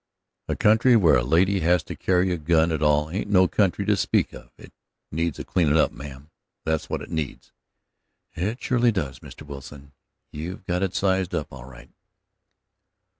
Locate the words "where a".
0.95-1.21